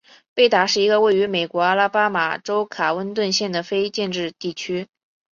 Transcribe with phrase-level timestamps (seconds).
[0.33, 4.87] 贝达是一个位于美国阿拉巴马州卡温顿县的非建制地区。